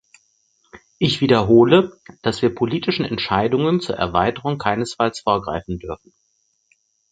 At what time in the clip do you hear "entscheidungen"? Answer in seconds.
3.05-3.81